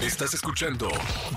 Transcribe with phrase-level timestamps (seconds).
[0.00, 0.88] Estás escuchando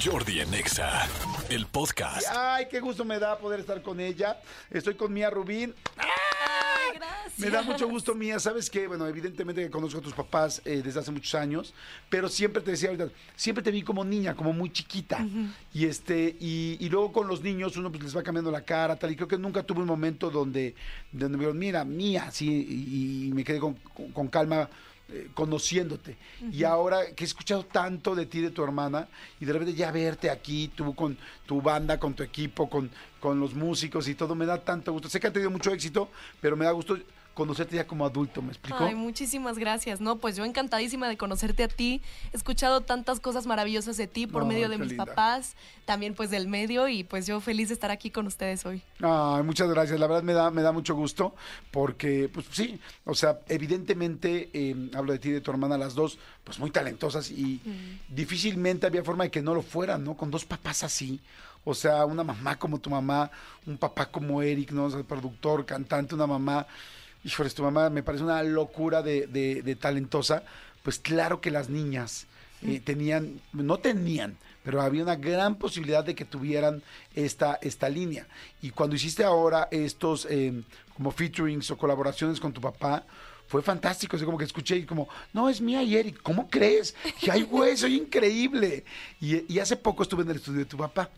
[0.03, 1.07] Jordi en Exa,
[1.49, 2.27] el podcast.
[2.35, 4.37] Ay, qué gusto me da poder estar con ella.
[4.69, 5.73] Estoy con Mía Rubín.
[5.97, 7.39] Ay, gracias.
[7.39, 8.37] Me da mucho gusto, Mía.
[8.39, 11.73] Sabes que, bueno, evidentemente que conozco a tus papás eh, desde hace muchos años,
[12.09, 15.25] pero siempre te decía ahorita, siempre te vi como niña, como muy chiquita.
[15.73, 18.97] Y este, y, y luego con los niños uno pues les va cambiando la cara,
[18.97, 19.11] tal.
[19.11, 20.75] Y creo que nunca tuve un momento donde,
[21.13, 24.69] donde me dijeron, mira, Mía, sí, y, y me quedé con, con- con calma.
[25.11, 26.17] Eh, conociéndote.
[26.51, 29.07] Y ahora que he escuchado tanto de ti de tu hermana
[29.39, 33.39] y de repente ya verte aquí tú con tu banda con tu equipo con, con
[33.39, 35.09] los músicos y todo me da tanto gusto.
[35.09, 36.09] Sé que han tenido mucho éxito
[36.39, 36.97] pero me da gusto
[37.39, 38.83] conocerte ya como adulto, ¿me explicó?
[38.83, 40.01] Ay, muchísimas gracias.
[40.01, 42.01] No, pues yo encantadísima de conocerte a ti.
[42.33, 45.05] He escuchado tantas cosas maravillosas de ti por medio de mis linda.
[45.05, 48.83] papás, también pues del medio y pues yo feliz de estar aquí con ustedes hoy.
[48.99, 49.97] Ay, muchas gracias.
[50.01, 51.33] La verdad me da, me da mucho gusto
[51.71, 55.95] porque, pues sí, o sea, evidentemente eh, hablo de ti y de tu hermana, las
[55.95, 57.61] dos, pues muy talentosas y
[58.09, 60.17] difícilmente había forma de que no lo fueran, ¿no?
[60.17, 61.21] Con dos papás así.
[61.63, 63.29] O sea, una mamá como tu mamá,
[63.65, 64.85] un papá como Eric, ¿no?
[64.85, 66.65] O sea, productor, cantante, una mamá.
[67.23, 70.43] Híjoles, tu mamá me parece una locura de, de- de talentosa.
[70.83, 72.25] Pues claro que las niñas
[72.65, 76.81] eh, tenían, no tenían, pero había una gran posibilidad de que tuvieran
[77.13, 78.27] esta, esta línea.
[78.61, 80.63] Y cuando hiciste ahora estos eh,
[80.95, 83.03] como featurings o colaboraciones con tu papá,
[83.47, 84.15] fue fantástico.
[84.15, 86.95] Así como que escuché y como, no, es mía y Eric, ¿cómo crees?
[87.21, 88.85] Y ay, güey, soy increíble.
[89.19, 91.09] Y, y hace poco estuve en el estudio de tu papá.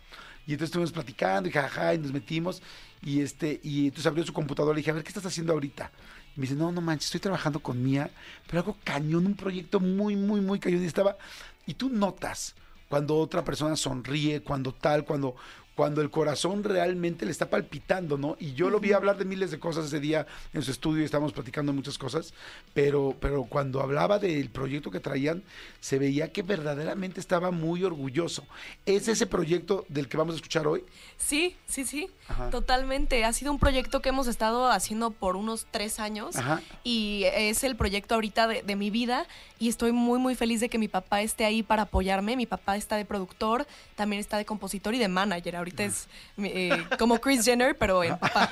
[0.48, 2.62] Y entonces estuvimos platicando y jajaja, y nos metimos.
[3.02, 5.54] Y este, y entonces abrió su computadora y le dije, a ver, ¿qué estás haciendo
[5.54, 5.92] ahorita?
[6.36, 8.10] Y me dice, no, no manches, estoy trabajando con Mía,
[8.46, 10.84] pero algo cañón, un proyecto muy, muy, muy cañón.
[10.84, 11.18] Y estaba,
[11.66, 12.56] y tú notas
[12.88, 15.36] cuando otra persona sonríe, cuando tal, cuando,
[15.76, 18.36] cuando el corazón realmente le está palpitando, ¿no?
[18.40, 21.06] Y yo lo vi hablar de miles de cosas ese día en su estudio y
[21.06, 22.34] estábamos platicando muchas cosas,
[22.74, 25.44] pero, pero cuando hablaba del proyecto que traían,
[25.80, 28.44] se veía que verdaderamente estaba muy orgulloso.
[28.86, 30.84] ¿Es ese proyecto del que vamos a escuchar hoy?
[31.18, 32.50] Sí, sí, sí, Ajá.
[32.50, 33.24] totalmente.
[33.24, 36.62] Ha sido un proyecto que hemos estado haciendo por unos tres años Ajá.
[36.84, 39.26] y es el proyecto ahorita de, de mi vida
[39.58, 42.36] y estoy muy, muy feliz de que mi papá esté ahí para apoyarme.
[42.36, 45.56] Mi papá está de productor, también está de compositor y de manager.
[45.62, 48.50] Ahorita es eh, como Chris Jenner, pero en papá.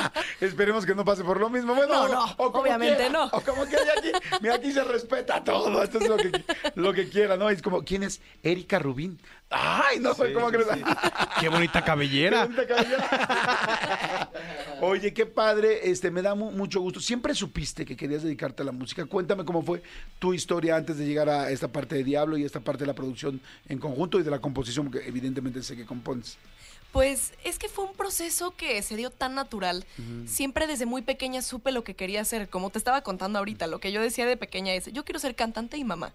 [0.40, 1.74] Esperemos que no pase por lo mismo.
[1.74, 3.24] Bueno, No, no, o como obviamente quiera, no.
[3.32, 5.82] O como que hay aquí, mira, aquí se respeta todo.
[5.82, 6.44] Esto es lo que,
[6.74, 7.50] lo que quiera, ¿no?
[7.50, 9.20] Es como, ¿quién es Erika Rubín?
[9.50, 10.66] Ay, no sé cómo crees.
[11.40, 12.42] Qué bonita cabellera.
[12.48, 14.30] Qué bonita cabellera.
[14.80, 17.00] Oye, qué padre, este, me da mu- mucho gusto.
[17.00, 19.04] Siempre supiste que querías dedicarte a la música.
[19.06, 19.82] Cuéntame cómo fue
[20.18, 22.94] tu historia antes de llegar a esta parte de Diablo y esta parte de la
[22.94, 26.38] producción en conjunto y de la composición, porque evidentemente sé que compones.
[26.92, 29.84] Pues es que fue un proceso que se dio tan natural.
[30.26, 32.48] Siempre desde muy pequeña supe lo que quería hacer.
[32.48, 35.34] Como te estaba contando ahorita, lo que yo decía de pequeña es, yo quiero ser
[35.34, 36.12] cantante y mamá.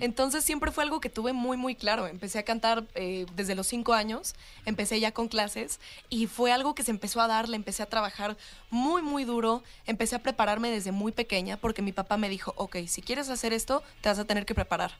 [0.00, 2.06] Entonces siempre fue algo que tuve muy, muy claro.
[2.06, 4.34] Empecé a cantar eh, desde los cinco años,
[4.66, 7.86] empecé ya con clases y fue algo que se empezó a dar, le empecé a
[7.86, 8.36] trabajar
[8.70, 9.62] muy, muy duro.
[9.86, 13.52] Empecé a prepararme desde muy pequeña porque mi papá me dijo, ok, si quieres hacer
[13.52, 14.92] esto, te vas a tener que preparar.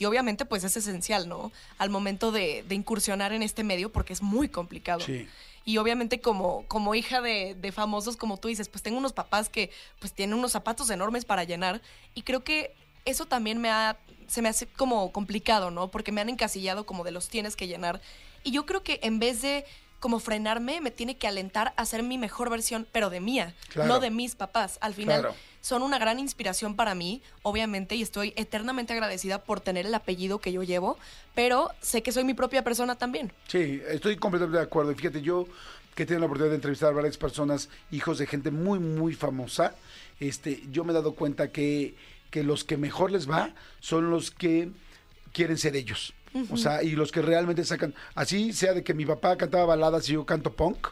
[0.00, 1.52] Y obviamente pues es esencial, ¿no?
[1.76, 5.00] Al momento de, de incursionar en este medio porque es muy complicado.
[5.00, 5.28] Sí.
[5.66, 9.50] Y obviamente como, como hija de, de famosos, como tú dices, pues tengo unos papás
[9.50, 11.82] que pues tienen unos zapatos enormes para llenar.
[12.14, 12.74] Y creo que
[13.04, 15.90] eso también me ha, se me hace como complicado, ¿no?
[15.90, 18.00] Porque me han encasillado como de los tienes que llenar.
[18.42, 19.66] Y yo creo que en vez de
[20.00, 23.86] como frenarme, me tiene que alentar a ser mi mejor versión, pero de mía, Claro.
[23.86, 24.78] no de mis papás.
[24.80, 25.36] Al final Claro.
[25.60, 30.38] Son una gran inspiración para mí, obviamente, y estoy eternamente agradecida por tener el apellido
[30.38, 30.98] que yo llevo,
[31.34, 33.32] pero sé que soy mi propia persona también.
[33.48, 34.92] Sí, estoy completamente de acuerdo.
[34.92, 35.46] Y fíjate, yo
[35.94, 39.14] que he tenido la oportunidad de entrevistar a varias personas, hijos de gente muy, muy
[39.14, 39.74] famosa,
[40.18, 41.94] este, yo me he dado cuenta que,
[42.30, 43.50] que los que mejor les va
[43.80, 44.70] son los que
[45.32, 46.14] quieren ser ellos.
[46.50, 50.08] O sea, y los que realmente sacan, así sea de que mi papá cantaba baladas
[50.08, 50.88] y yo canto punk,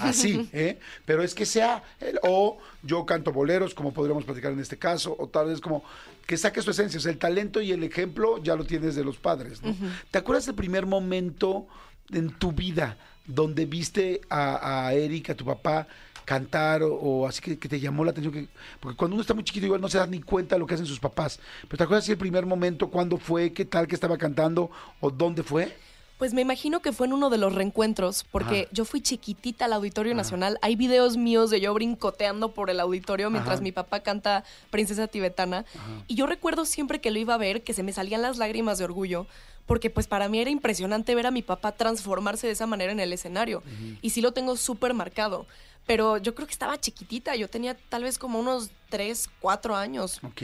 [0.00, 0.78] así, ¿eh?
[1.04, 1.82] Pero es que sea,
[2.22, 5.84] o yo canto boleros, como podríamos platicar en este caso, o tal vez como
[6.26, 9.04] que saque su esencia, o sea, el talento y el ejemplo ya lo tienes de
[9.04, 9.74] los padres, ¿no?
[10.10, 11.66] ¿Te acuerdas del primer momento
[12.10, 12.96] en tu vida
[13.26, 15.86] donde viste a, a Eric, a tu papá,
[16.24, 18.32] cantar o, o así que, que te llamó la atención?
[18.32, 18.48] Que,
[18.80, 20.74] porque cuando uno está muy chiquito igual no se da ni cuenta de lo que
[20.74, 21.40] hacen sus papás.
[21.62, 24.70] Pero ¿te acuerdas si el primer momento, cuándo fue, qué tal que estaba cantando
[25.00, 25.76] o dónde fue?
[26.22, 28.70] Pues me imagino que fue en uno de los reencuentros, porque Ajá.
[28.70, 30.56] yo fui chiquitita al Auditorio Nacional.
[30.62, 33.62] Hay videos míos de yo brincoteando por el auditorio mientras Ajá.
[33.64, 35.64] mi papá canta Princesa Tibetana.
[36.06, 38.78] Y yo recuerdo siempre que lo iba a ver, que se me salían las lágrimas
[38.78, 39.26] de orgullo,
[39.66, 43.00] porque pues para mí era impresionante ver a mi papá transformarse de esa manera en
[43.00, 43.64] el escenario.
[44.00, 45.48] Y sí lo tengo súper marcado.
[45.88, 50.20] Pero yo creo que estaba chiquitita, yo tenía tal vez como unos 3, 4 años.
[50.22, 50.42] Ok.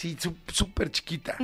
[0.00, 1.36] Sí, sú- súper chiquita.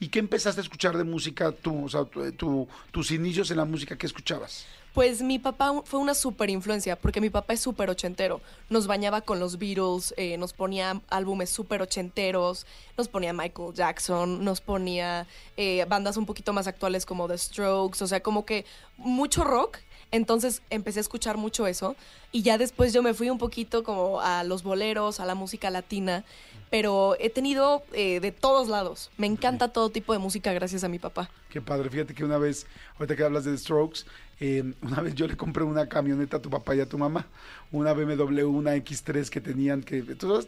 [0.00, 1.84] ¿Y qué empezaste a escuchar de música tú?
[1.84, 4.66] O sea, tu- tu- tus inicios en la música, ¿qué escuchabas?
[4.94, 8.40] Pues mi papá fue una súper influencia, porque mi papá es súper ochentero.
[8.68, 12.66] Nos bañaba con los Beatles, eh, nos ponía álbumes súper ochenteros,
[12.98, 18.02] nos ponía Michael Jackson, nos ponía eh, bandas un poquito más actuales como The Strokes,
[18.02, 18.64] o sea, como que
[18.96, 19.78] mucho rock.
[20.12, 21.96] Entonces empecé a escuchar mucho eso
[22.32, 25.70] y ya después yo me fui un poquito como a los boleros, a la música
[25.70, 26.24] latina,
[26.70, 29.10] pero he tenido eh, de todos lados.
[29.16, 31.30] Me encanta todo tipo de música gracias a mi papá.
[31.48, 31.90] Qué padre.
[31.90, 34.04] Fíjate que una vez, ahorita que hablas de Strokes,
[34.38, 37.26] eh, una vez yo le compré una camioneta a tu papá y a tu mamá.
[37.72, 40.02] Una BMW, una X3 que tenían que...
[40.02, 40.46] Todas.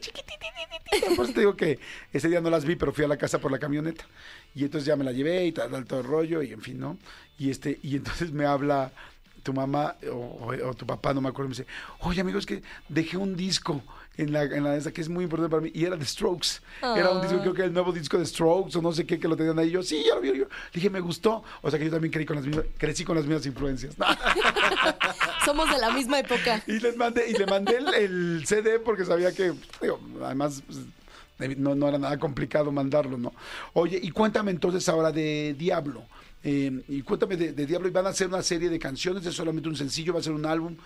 [1.16, 1.78] Por te digo que
[2.12, 4.04] ese día no las vi, pero fui a la casa por la camioneta.
[4.54, 6.78] Y entonces ya me la llevé y tal, tal, todo el rollo y en fin,
[6.78, 6.98] ¿no?
[7.38, 8.92] Y, este, y entonces me habla
[9.42, 11.66] tu mamá o, o- o tu papá, no me acuerdo, me dice,
[12.00, 13.82] oye amigo, es que dejé un disco
[14.16, 16.60] en la, en la esa que es muy importante para mí, y era de Strokes.
[16.82, 19.26] Era un disco, creo que el nuevo disco de Strokes, o no sé qué, que
[19.26, 19.70] lo tenían ahí.
[19.70, 20.36] Yo, sí, ya lo vi.
[20.38, 20.44] Yo
[20.74, 21.42] dije, me gustó.
[21.62, 23.94] O sea que yo también creí con las mismas, crecí con las mismas influencias.
[25.44, 26.62] Somos de la misma época.
[26.66, 30.78] y les mandé, y le mandé el, el CD porque sabía que, digo, además, pues,
[31.58, 33.32] no, no era nada complicado mandarlo, ¿no?
[33.72, 36.04] Oye, y cuéntame entonces ahora de Diablo.
[36.44, 39.24] Eh, y cuéntame de, de Diablo, ¿y van a hacer una serie de canciones?
[39.26, 40.12] ¿Es solamente un sencillo?
[40.12, 40.76] ¿Va a ser un álbum?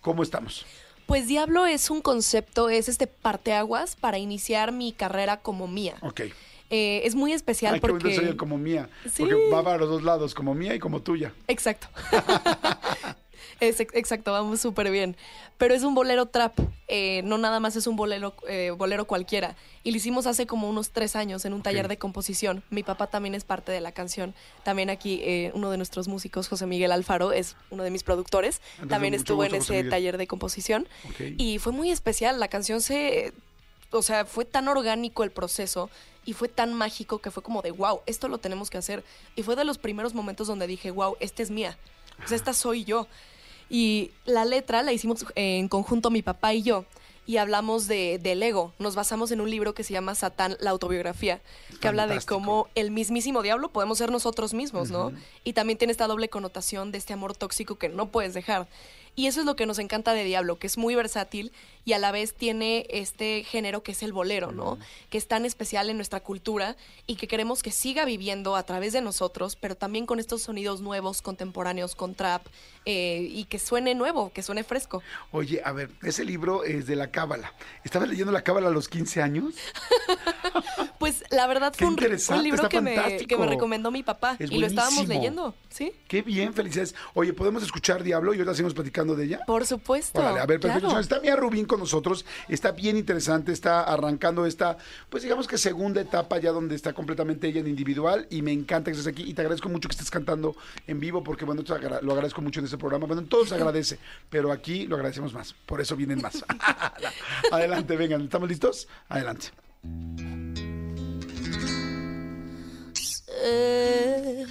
[0.00, 0.64] ¿Cómo estamos?
[1.06, 5.96] Pues Diablo es un concepto, es este parteaguas para iniciar mi carrera como mía.
[6.00, 6.22] Ok.
[6.70, 8.18] Eh, es muy especial Ay, qué porque...
[8.18, 8.88] oye como mía.
[9.04, 9.22] Sí.
[9.22, 11.32] Porque va para los dos lados, como mía y como tuya.
[11.46, 11.88] Exacto.
[13.60, 15.16] Es ex- exacto, vamos súper bien.
[15.58, 16.58] Pero es un bolero trap,
[16.88, 19.56] eh, no nada más es un bolero, eh, bolero cualquiera.
[19.82, 22.62] Y lo hicimos hace como unos tres años en un taller de composición.
[22.70, 24.34] Mi papá también es parte de la canción.
[24.64, 28.60] También aquí eh, uno de nuestros músicos, José Miguel Alfaro, es uno de mis productores.
[28.72, 29.90] Entonces, también estuvo en gusto, ese Miguel.
[29.90, 30.88] taller de composición.
[31.38, 32.40] Y fue muy especial.
[32.40, 33.32] La canción se.
[33.90, 35.88] O sea, fue tan orgánico el proceso
[36.24, 39.04] y fue tan mágico que fue como de wow, esto lo tenemos que hacer.
[39.36, 41.78] Y fue de los primeros momentos donde dije, wow, esta es mía.
[42.24, 43.06] O sea, esta soy yo.
[43.68, 46.84] Y la letra la hicimos en conjunto mi papá y yo.
[47.26, 48.74] Y hablamos de, del ego.
[48.78, 51.40] Nos basamos en un libro que se llama Satán, la autobiografía,
[51.80, 55.10] que habla de cómo el mismísimo diablo podemos ser nosotros mismos, ¿no?
[55.42, 58.68] Y también tiene esta doble connotación de este amor tóxico que no puedes dejar.
[59.16, 61.52] Y eso es lo que nos encanta de Diablo, que es muy versátil
[61.84, 64.78] y a la vez tiene este género que es el bolero, ¿no?
[65.10, 66.76] Que es tan especial en nuestra cultura
[67.06, 70.80] y que queremos que siga viviendo a través de nosotros, pero también con estos sonidos
[70.80, 72.46] nuevos, contemporáneos, con trap,
[72.86, 75.02] eh, y que suene nuevo, que suene fresco.
[75.30, 77.54] Oye, a ver, ese libro es de la Cábala.
[77.84, 79.54] ¿Estabas leyendo la Cábala a los 15 años?
[81.04, 83.28] Pues la verdad Qué fue un, un libro que me, fantástico.
[83.28, 85.92] que me recomendó mi papá Es y lo estábamos leyendo, ¿sí?
[86.08, 86.94] Qué bien, felicidades.
[87.12, 89.40] Oye, ¿podemos escuchar Diablo y ahora seguimos platicando de ella?
[89.46, 90.18] Por supuesto.
[90.18, 90.86] Órale, a ver, perfecto.
[90.88, 91.00] claro.
[91.00, 94.78] Está Mía Rubín con nosotros, está bien interesante, está arrancando esta,
[95.10, 98.90] pues digamos que segunda etapa ya donde está completamente ella en individual y me encanta
[98.90, 100.56] que estés aquí y te agradezco mucho que estés cantando
[100.86, 103.54] en vivo porque bueno, agra- lo agradezco mucho en este programa, bueno, en todos se
[103.56, 103.98] agradece,
[104.30, 106.42] pero aquí lo agradecemos más, por eso vienen más.
[107.52, 108.88] Adelante, vengan, ¿estamos listos?
[109.08, 109.48] Adelante.
[113.42, 114.46] Sé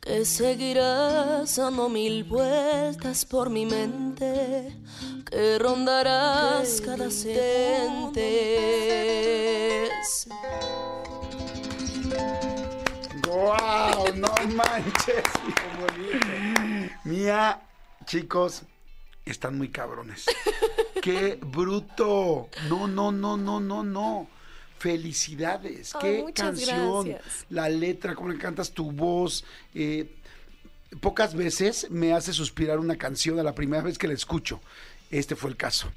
[0.00, 4.76] que seguirás dando mil vueltas por mi mente,
[5.28, 8.20] que rondarás cada segundo.
[13.26, 14.14] ¡Wow!
[14.14, 15.24] ¡No manches!
[17.04, 17.60] Mía,
[18.04, 18.62] chicos,
[19.24, 20.26] están muy cabrones.
[21.02, 22.48] ¡Qué bruto!
[22.68, 24.28] No, no, no, no, no, no.
[24.78, 25.92] Felicidades.
[26.00, 27.08] ¡Qué canción!
[27.08, 27.46] gracias.
[27.50, 29.44] La letra, cómo le cantas tu voz.
[29.74, 30.12] eh,
[31.00, 34.60] pocas veces me hace suspirar una canción a la primera vez que la escucho.
[35.10, 35.90] Este fue el caso.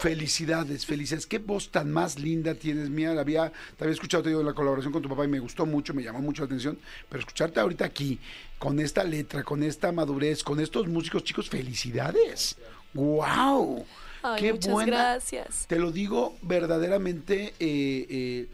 [0.00, 1.26] Felicidades, felicidades.
[1.26, 3.14] Qué voz tan más linda tienes, mía.
[3.14, 5.64] La había, te había escuchado, te digo, la colaboración con tu papá y me gustó
[5.64, 6.78] mucho, me llamó mucho la atención.
[7.08, 8.18] Pero escucharte ahorita aquí,
[8.58, 12.56] con esta letra, con esta madurez, con estos músicos, chicos, felicidades.
[12.94, 13.86] ¡Wow!
[14.22, 14.90] Ay, Qué muchas buena.
[14.96, 15.66] gracias.
[15.66, 18.48] Te lo digo verdaderamente, eh, eh,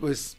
[0.00, 0.36] pues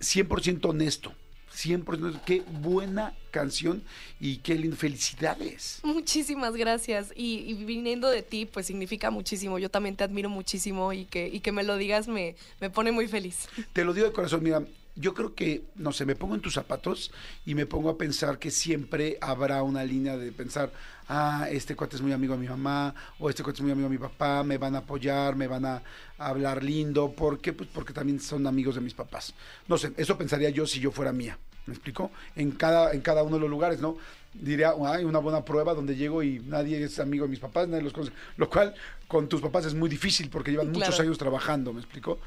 [0.00, 1.12] 100% honesto.
[1.54, 2.20] 100% honesto.
[2.26, 3.82] Qué buena canción
[4.20, 4.56] y qué.
[4.72, 5.80] Felicidades.
[5.82, 7.12] Muchísimas gracias.
[7.16, 9.58] Y, y viniendo de ti, pues significa muchísimo.
[9.58, 12.92] Yo también te admiro muchísimo y que, y que me lo digas me, me pone
[12.92, 13.48] muy feliz.
[13.72, 14.62] Te lo digo de corazón, mira,
[14.96, 17.12] yo creo que, no sé, me pongo en tus zapatos
[17.44, 20.72] y me pongo a pensar que siempre habrá una línea de pensar,
[21.08, 23.88] ah, este cuate es muy amigo de mi mamá, o este cuate es muy amigo
[23.88, 25.82] de mi papá, me van a apoyar, me van a,
[26.18, 27.52] hablar lindo, ¿por qué?
[27.52, 29.34] Pues porque también son amigos de mis papás.
[29.68, 32.10] No sé, eso pensaría yo si yo fuera mía, ¿me explico?
[32.34, 33.98] En cada, en cada uno de los lugares, ¿no?
[34.32, 37.82] Diría, hay una buena prueba donde llego y nadie es amigo de mis papás, nadie
[37.82, 38.12] los conoce.
[38.38, 38.74] Lo cual
[39.08, 42.18] con tus papás es muy difícil porque llevan muchos años trabajando, ¿me explico?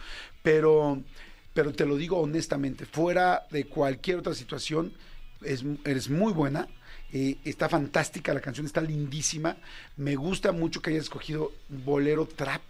[0.43, 1.01] Pero
[1.53, 4.94] pero te lo digo honestamente, fuera de cualquier otra situación,
[5.41, 6.68] es, eres muy buena.
[7.12, 9.58] eh, está fantástica la canción, está lindísima.
[9.98, 12.62] Me gusta mucho que hayas escogido bolero trap.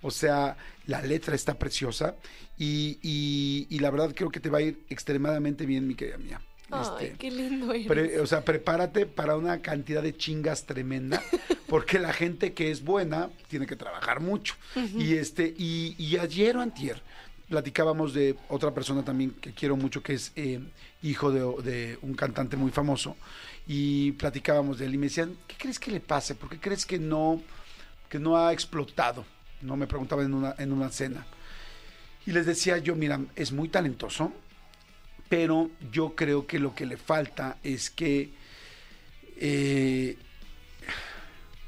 [0.00, 2.14] O sea, la letra está preciosa
[2.58, 6.16] y, y- y la verdad creo que te va a ir extremadamente bien, mi querida
[6.18, 6.40] mía.
[6.70, 7.86] Ay, Este, qué lindo eres.
[7.86, 11.22] Pre- o sea, prepárate para una cantidad de chingas tremenda,
[11.68, 14.54] porque la gente que es buena tiene que trabajar mucho.
[14.96, 17.02] Y este, y, y ayer o antier
[17.54, 20.58] platicábamos de otra persona también que quiero mucho, que es eh,
[21.04, 23.16] hijo de, un cantante muy famoso,
[23.64, 26.34] y platicábamos de él y me decían, ¿qué crees que le pase?
[26.34, 27.40] ¿Por qué crees que no,
[28.08, 29.24] que no ha explotado?
[29.62, 31.24] No me preguntaban en una, en una cena.
[32.26, 34.32] Y les decía yo, mira, es muy talentoso,
[35.28, 38.32] pero yo creo que lo que le falta es que
[39.36, 40.16] eh,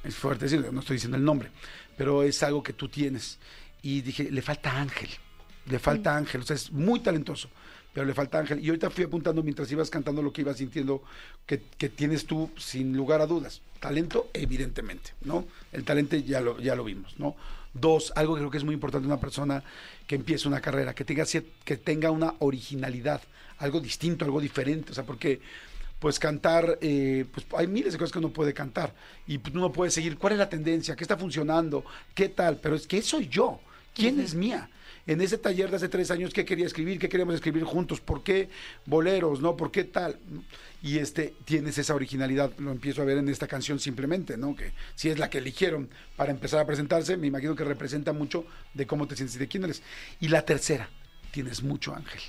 [0.03, 1.51] es fuerte decirlo, no estoy diciendo el nombre,
[1.97, 3.39] pero es algo que tú tienes.
[3.83, 5.11] Y dije, le falta ángel,
[5.69, 7.49] le falta ángel, o sea, es muy talentoso,
[7.93, 8.65] pero le falta ángel.
[8.65, 11.03] Y ahorita fui apuntando mientras ibas cantando lo que ibas sintiendo
[11.47, 13.63] que, que tienes tú, sin lugar a dudas.
[13.81, 15.47] Talento, evidentemente, ¿no?
[15.73, 17.37] El talento ya lo, ya lo vimos, ¿no?
[17.75, 19.63] Dos, algo que creo que es muy importante una persona
[20.07, 21.25] que empiece una carrera, que tenga,
[21.65, 23.21] que tenga una originalidad,
[23.59, 25.41] algo distinto, algo diferente, o sea, porque
[25.99, 28.95] pues cantar, eh, pues hay miles de cosas que uno puede cantar
[29.27, 32.87] y uno puede seguir cuál es la tendencia, qué está funcionando, qué tal, pero es
[32.87, 33.61] que soy yo,
[33.95, 34.69] quién es mía.
[35.07, 36.99] En ese taller de hace tres años, ¿qué quería escribir?
[36.99, 38.01] ¿Qué queríamos escribir juntos?
[38.01, 38.49] ¿Por qué
[38.87, 39.41] boleros?
[39.41, 39.57] ¿No?
[39.57, 40.19] ¿Por qué tal?
[40.83, 44.57] Y este, tienes esa originalidad, lo empiezo a ver en esta canción simplemente, ¿no?
[44.57, 48.47] Que si es la que eligieron para empezar a presentarse, me imagino que representa mucho
[48.75, 49.83] de cómo te sientes y de quién eres.
[50.21, 50.91] Y la tercera,
[51.31, 52.21] tienes mucho ángel.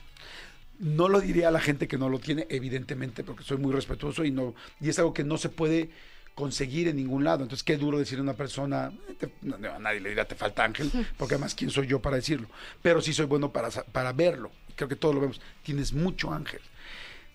[0.78, 4.24] No lo diría a la gente que no lo tiene, evidentemente, porque soy muy respetuoso
[4.24, 5.90] y no y es algo que no se puede
[6.38, 7.42] conseguir en ningún lado.
[7.42, 10.36] Entonces, qué duro decirle a una persona, eh, te- no, a nadie le dirá te
[10.36, 12.48] falta ángel, porque además, ¿quién soy yo para decirlo?
[12.84, 14.52] Pero sí soy bueno para, para verlo.
[14.76, 15.42] Creo que todos lo vemos.
[15.64, 16.62] Tienes mucho ángel.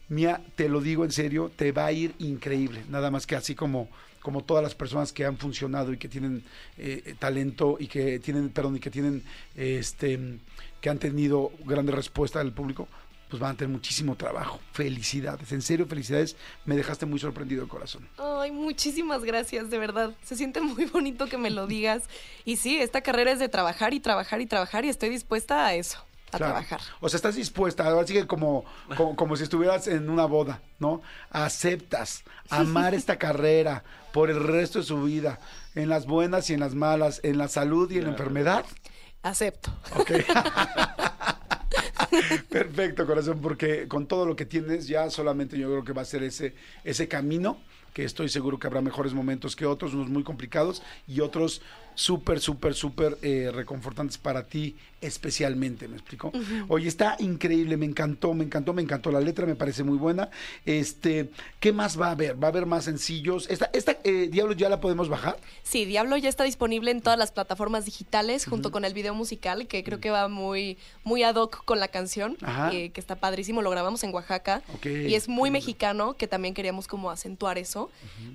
[0.09, 2.85] Mía, te lo digo en serio, te va a ir increíble.
[2.88, 3.88] Nada más que así como,
[4.21, 6.44] como todas las personas que han funcionado y que tienen
[6.78, 9.25] eh, eh, talento y que tienen, perdón, y que tienen,
[9.56, 10.38] eh, este,
[10.80, 12.87] que han tenido grande respuesta del público,
[13.33, 14.61] pues van a tener muchísimo trabajo.
[14.75, 16.37] Felicidades, en serio, felicidades.
[16.67, 18.07] Me dejaste muy sorprendido, corazón.
[18.19, 20.12] Ay, muchísimas gracias, de verdad.
[20.23, 22.03] Se siente muy bonito que me lo digas.
[22.45, 25.73] Y sí, esta carrera es de trabajar y trabajar y trabajar y estoy dispuesta a
[25.75, 25.97] eso,
[26.31, 26.53] a Claro.
[26.53, 26.81] trabajar.
[27.01, 28.67] O sea, estás dispuesta, ahora sí que como,
[28.99, 31.01] como, como si estuvieras en una boda, ¿no?
[31.31, 35.39] Aceptas amar esta carrera por el resto de su vida,
[35.75, 38.67] en las buenas y en las malas, en la salud y en la enfermedad.
[39.23, 39.73] Acepto.
[39.97, 40.11] Ok.
[42.50, 46.07] Perfecto, corazón, porque con todo lo que tienes ya solamente yo creo que va a
[46.07, 47.59] ser ese, ese camino
[47.93, 51.63] que estoy seguro que habrá mejores momentos que otros, unos muy complicados y otros
[51.95, 56.33] súper, súper, súper eh, reconfortantes para ti especialmente, ¿me explico?
[56.69, 60.31] Oye, está increíble, me encantó, me encantó, me encantó la letra, me parece muy buena.
[60.65, 62.41] Este, ¿qué más va a haber?
[62.41, 63.51] ¿Va a haber más sencillos?
[63.51, 65.39] ¿Esta, esta eh, Diablo ya la podemos bajar?
[65.65, 69.67] Sí, Diablo ya está disponible en todas las plataformas digitales junto con el video musical
[69.67, 72.37] que creo que va muy, muy ad hoc con la canción,
[72.73, 73.61] eh, que está padrísimo.
[73.61, 74.87] Lo grabamos en Oaxaca Ok.
[74.87, 77.82] y es muy mexicano, que también queríamos como acentuar eso.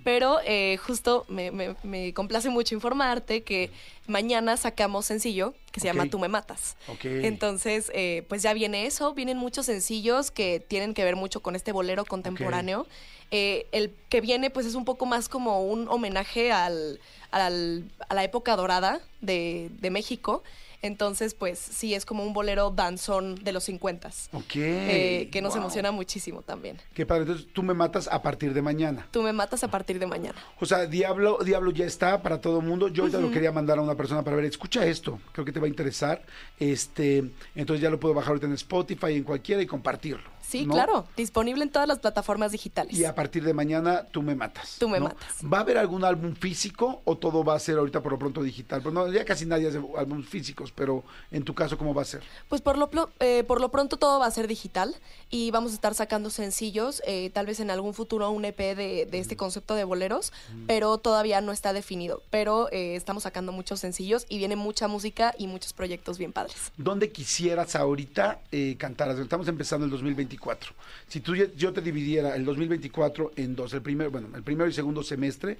[0.03, 3.71] Pero eh, justo me, me- me complace mucho informarte que
[4.07, 6.77] mañana sacamos sencillo que se llama Tú me matas.
[7.25, 11.55] Entonces, eh, pues ya viene eso, vienen muchos sencillos que tienen que ver mucho con
[11.55, 12.87] este bolero contemporáneo.
[13.31, 16.99] Eh, el que viene, pues es un poco más como un homenaje al,
[17.31, 20.43] al- a la época dorada de, de México.
[20.81, 24.55] Entonces, pues sí, es como un bolero danzón de los 50 Ok.
[24.55, 25.61] eh, que nos wow.
[25.61, 26.77] emociona muchísimo también.
[26.93, 29.07] Qué padre, entonces tú me matas a partir de mañana.
[29.11, 30.37] Tú me matas a partir de mañana.
[30.59, 32.89] O sea, Diablo, Diablo ya está para todo el mundo.
[32.89, 35.59] Yo ahorita lo quería mandar a una persona para ver, escucha esto, creo que te
[35.59, 36.23] va a interesar.
[36.59, 37.23] Este,
[37.55, 40.37] entonces ya lo puedo bajar ahorita en Spotify, en cualquiera y compartirlo.
[40.47, 40.73] Sí, ¿no?
[40.75, 42.97] claro, disponible en todas las plataformas digitales.
[42.97, 44.77] Y a partir de mañana tú me matas.
[44.79, 45.05] Tú me ¿no?
[45.05, 45.41] matas.
[45.43, 48.41] ¿Va a haber algún álbum físico o todo va a ser ahorita por lo pronto
[48.41, 48.81] digital?
[48.81, 52.05] Pues no, ya casi nadie hace álbumes físicos, pero en tu caso, ¿cómo va a
[52.05, 52.21] ser?
[52.49, 54.95] Pues por lo, eh, por lo pronto todo va a ser digital
[55.29, 59.07] y vamos a estar sacando sencillos, eh, tal vez en algún futuro un EP de,
[59.09, 60.31] de este concepto de boleros,
[60.67, 62.21] pero todavía no está definido.
[62.29, 66.71] Pero eh, estamos sacando muchos sencillos y viene mucha música y muchos proyectos bien padres.
[66.77, 69.17] ¿Dónde quisieras ahorita eh, cantar?
[69.19, 70.73] Estamos empezando el 2024.
[71.07, 74.73] Si tú, yo te dividiera el 2024 en dos, el primer, bueno, el primero y
[74.73, 75.57] segundo semestre,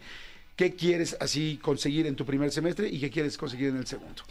[0.55, 4.23] ¿qué quieres así conseguir en tu primer semestre y qué quieres conseguir en el segundo?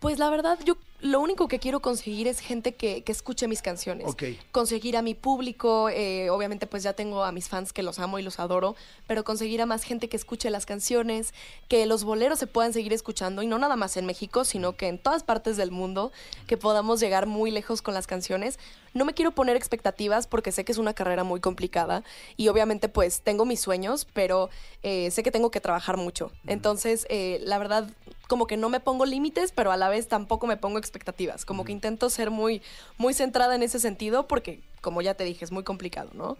[0.00, 3.60] Pues la verdad, yo lo único que quiero conseguir es gente que, que escuche mis
[3.60, 4.06] canciones.
[4.50, 8.18] Conseguir a mi público, eh, obviamente pues ya tengo a mis fans que los amo
[8.18, 8.76] y los adoro,
[9.06, 11.34] pero conseguir a más gente que escuche las canciones,
[11.68, 14.88] que los boleros se puedan seguir escuchando y no nada más en México, sino que
[14.88, 16.12] en todas partes del mundo,
[16.46, 18.58] que podamos llegar muy lejos con las canciones.
[18.94, 22.04] No me quiero poner expectativas porque sé que es una carrera muy complicada
[22.38, 24.48] y obviamente pues tengo mis sueños, pero
[24.82, 26.32] eh, sé que tengo que trabajar mucho.
[26.46, 27.88] Entonces, eh, la verdad,
[28.30, 31.44] como que no me pongo límites, pero a la vez tampoco me pongo expectativas.
[31.44, 32.62] Como que intento ser muy,
[32.96, 36.36] muy centrada en ese sentido porque, como ya te dije, es muy complicado, ¿no?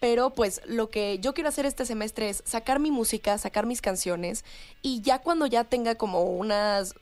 [0.00, 3.82] Pero pues lo que yo quiero hacer este semestre es sacar mi música, sacar mis
[3.82, 4.42] canciones
[4.80, 6.94] y ya cuando ya tenga como unas,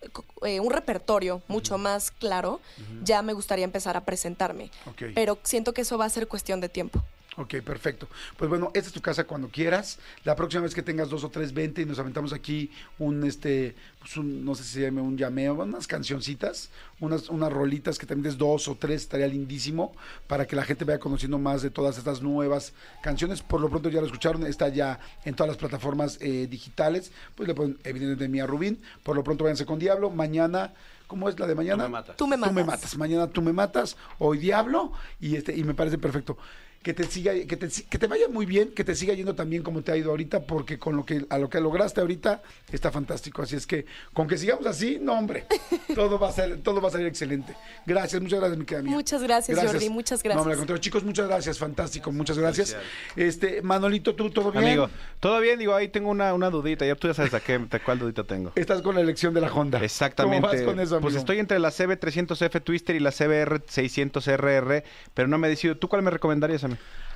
[0.44, 2.60] eh, un repertorio mucho más claro,
[3.04, 4.72] ya me gustaría empezar a presentarme.
[5.14, 7.00] Pero siento que eso va a ser cuestión de tiempo.
[7.38, 8.08] Ok, perfecto.
[8.36, 9.98] Pues bueno, esta es tu casa cuando quieras.
[10.24, 13.74] La próxima vez que tengas dos o tres, vente y nos aventamos aquí un, este,
[14.00, 16.68] pues un, no sé si se llame un llameo, unas cancioncitas,
[17.00, 19.94] unas, unas rolitas que también des dos o tres, estaría lindísimo
[20.26, 23.40] para que la gente vaya conociendo más de todas estas nuevas canciones.
[23.40, 27.12] Por lo pronto ya lo escucharon, está ya en todas las plataformas eh, digitales.
[27.34, 28.82] Pues le ponen evidentemente Mía Rubín.
[29.02, 30.10] Por lo pronto váyanse con Diablo.
[30.10, 30.74] Mañana,
[31.06, 31.84] ¿cómo es la de mañana?
[31.84, 32.16] me matas.
[32.18, 32.50] Tú me matas.
[32.50, 32.98] Tú me matas.
[32.98, 33.96] Mañana tú me matas.
[34.18, 34.92] Hoy Diablo.
[35.18, 36.36] Y este, y me parece perfecto.
[36.82, 39.62] Que te siga, que te, que te vaya muy bien, que te siga yendo también
[39.62, 42.90] como te ha ido ahorita, porque con lo que, a lo que lograste ahorita está
[42.90, 43.42] fantástico.
[43.42, 45.46] Así es que, con que sigamos así, no hombre,
[45.94, 47.54] todo va a ser, todo va a salir excelente.
[47.86, 48.94] Gracias, muchas gracias, mi querida mía.
[48.94, 50.36] Muchas gracias, Jordi, muchas gracias.
[50.36, 52.76] No, hombre, al contrario, chicos, muchas gracias, fantástico, muchas gracias.
[53.16, 54.64] Este, Manolito, ¿tú todo bien?
[54.64, 56.84] Amigo, todo bien, digo, ahí tengo una, una dudita.
[56.84, 58.52] Ya tú ya sabes a qué, a cuál dudita tengo.
[58.54, 59.78] Estás con la elección de la Honda.
[59.82, 60.40] Exactamente.
[60.40, 61.08] ¿Cómo vas con eso, amigo?
[61.08, 64.82] Pues estoy entre la CB300F Twister y la CBR600RR,
[65.14, 65.76] pero no me he decidido.
[65.76, 66.71] ¿Tú cuál me recomendarías a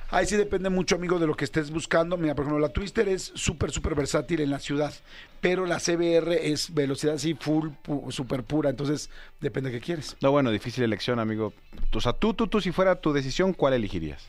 [0.09, 2.15] Ahí sí depende mucho, amigo, de lo que estés buscando.
[2.15, 4.93] Mira, por ejemplo, la Twister es súper, súper versátil en la ciudad,
[5.41, 8.69] pero la CBR es velocidad así, full, pu- súper pura.
[8.69, 9.09] Entonces,
[9.41, 10.15] depende de qué quieres.
[10.21, 11.51] No, bueno, difícil elección, amigo.
[11.93, 14.25] O sea, tú, tú, tú, si fuera tu decisión, ¿cuál elegirías?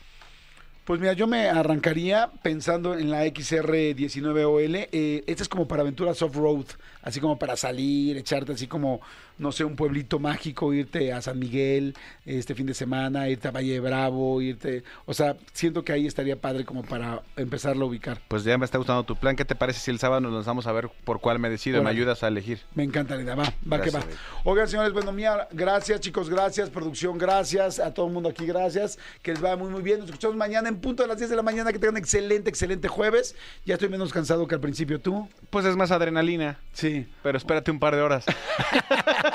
[0.83, 4.87] Pues mira, yo me arrancaría pensando en la XR19OL.
[4.91, 6.65] Eh, esta es como para aventuras off-road,
[7.03, 8.99] así como para salir, echarte así como,
[9.39, 13.51] no sé, un pueblito mágico, irte a San Miguel este fin de semana, irte a
[13.51, 14.83] Valle Bravo, irte...
[15.05, 18.21] O sea, siento que ahí estaría padre como para empezarlo a ubicar.
[18.27, 19.35] Pues ya me está gustando tu plan.
[19.35, 21.81] ¿Qué te parece si el sábado nos lanzamos a ver por cuál me decido?
[21.81, 22.59] Me ayudas a elegir.
[22.75, 24.17] Me encanta la idea, va, va Gracias, que va.
[24.43, 28.99] Oigan, señores, bueno, mía, gracias, chicos, gracias, producción, gracias, a todo el mundo aquí, gracias,
[29.21, 29.99] que les vaya muy, muy bien.
[29.99, 32.87] Nos escuchamos mañana en punto a las 10 de la mañana, que tengan excelente, excelente
[32.87, 33.35] jueves.
[33.65, 35.27] Ya estoy menos cansado que al principio, ¿tú?
[35.49, 36.59] Pues es más adrenalina.
[36.73, 37.07] Sí.
[37.23, 38.25] Pero espérate un par de horas.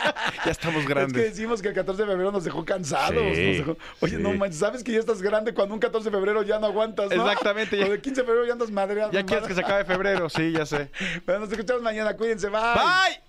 [0.45, 1.23] ya estamos Es que grandes.
[1.31, 3.15] decimos que el 14 de febrero nos dejó cansados.
[3.35, 4.23] Sí, nos dejó- Oye, sí.
[4.23, 7.11] no manches, ¿sabes que ya estás grande cuando un 14 de febrero ya no aguantas,
[7.15, 7.23] no?
[7.29, 9.13] Exactamente, ya- Cuando el 15 de febrero ya andas madreado.
[9.13, 10.91] Ya quieres que se acabe febrero, sí, ya sé.
[11.27, 12.61] Bueno, nos escuchamos mañana, cuídense, bye.
[12.61, 13.21] Bye.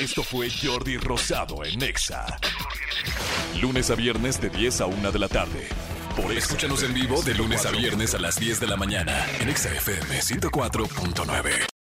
[0.00, 2.26] Esto fue Jordi Rosado en Nexa.
[3.60, 5.68] Lunes a viernes de 10 a 1 de la tarde.
[6.20, 9.48] Por Escúchanos en vivo de lunes a viernes a las 10 de la mañana en
[9.48, 11.77] Exa FM 104.9.